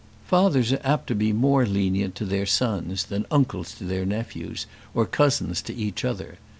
[0.25, 4.65] Fathers are apt to be more lenient to their sons than uncles to their nephews,
[4.95, 6.39] or cousins to each other.